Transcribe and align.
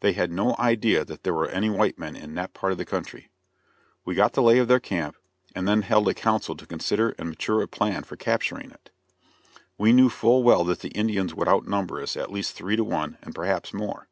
They 0.00 0.14
had 0.14 0.32
no 0.32 0.56
idea 0.58 1.04
that 1.04 1.24
there 1.24 1.34
were 1.34 1.48
any 1.50 1.68
white 1.68 1.98
men 1.98 2.16
in 2.16 2.34
that 2.36 2.54
part 2.54 2.72
of 2.72 2.78
the 2.78 2.86
country. 2.86 3.28
We 4.02 4.14
got 4.14 4.32
the 4.32 4.40
lay 4.40 4.56
of 4.56 4.66
their 4.66 4.80
camp, 4.80 5.16
and 5.54 5.68
then 5.68 5.82
held 5.82 6.08
a 6.08 6.14
council 6.14 6.56
to 6.56 6.64
consider 6.66 7.10
and 7.18 7.28
mature 7.28 7.60
a 7.60 7.68
plan 7.68 8.04
for 8.04 8.16
capturing 8.16 8.70
it. 8.70 8.88
We 9.76 9.92
knew 9.92 10.08
full 10.08 10.42
well 10.42 10.64
that 10.64 10.80
the 10.80 10.88
Indians 10.96 11.34
would 11.34 11.48
outnumber 11.48 12.00
us 12.00 12.16
at 12.16 12.32
least 12.32 12.54
three 12.54 12.76
to 12.76 12.84
one, 12.84 13.18
and 13.20 13.34
perhaps 13.34 13.74
more. 13.74 14.08